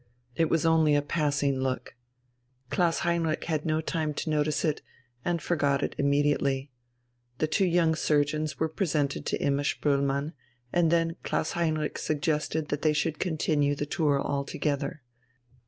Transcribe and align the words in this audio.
It 0.35 0.49
was 0.49 0.65
only 0.65 0.95
a 0.95 1.01
passing 1.03 1.59
look. 1.59 1.93
Klaus 2.71 3.01
Heinrich 3.05 3.43
had 3.43 3.67
no 3.67 3.81
time 3.81 4.15
to 4.15 4.31
notice 4.31 4.65
it, 4.65 4.81
and 5.23 5.39
forgot 5.39 5.83
it 5.83 5.93
immediately. 5.99 6.71
The 7.37 7.45
two 7.45 7.67
young 7.67 7.93
surgeons 7.93 8.59
were 8.59 8.67
presented 8.67 9.27
to 9.27 9.37
Imma 9.37 9.61
Spoelmann, 9.63 10.33
and 10.73 10.91
then 10.91 11.17
Klaus 11.21 11.51
Heinrich 11.51 11.99
suggested 11.99 12.69
that 12.69 12.81
they 12.81 12.93
should 12.93 13.19
continue 13.19 13.75
the 13.75 13.85
tour 13.85 14.19
all 14.19 14.43
together. 14.43 15.03